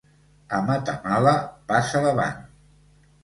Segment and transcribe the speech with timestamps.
[0.59, 1.33] A Matamala,
[1.73, 2.39] passa davant.